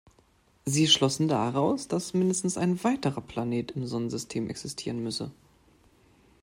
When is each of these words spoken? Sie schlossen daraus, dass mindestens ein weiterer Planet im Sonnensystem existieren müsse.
Sie 0.65 0.87
schlossen 0.87 1.27
daraus, 1.27 1.87
dass 1.87 2.15
mindestens 2.15 2.57
ein 2.57 2.83
weiterer 2.83 3.21
Planet 3.21 3.69
im 3.73 3.85
Sonnensystem 3.85 4.49
existieren 4.49 5.03
müsse. 5.03 5.29